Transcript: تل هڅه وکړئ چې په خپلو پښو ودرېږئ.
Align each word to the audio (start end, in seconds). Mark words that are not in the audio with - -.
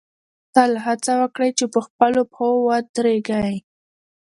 تل 0.53 0.71
هڅه 0.85 1.11
وکړئ 1.21 1.51
چې 1.59 1.65
په 1.73 1.79
خپلو 1.87 2.21
پښو 2.31 2.49
ودرېږئ. 2.67 3.55